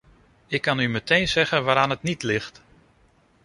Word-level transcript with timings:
Ik 0.47 0.61
kan 0.61 0.79
u 0.79 0.87
meteen 0.87 1.27
zeggen 1.27 1.63
waaraan 1.63 1.89
het 1.89 2.03
niet 2.03 2.23
ligt. 2.23 2.61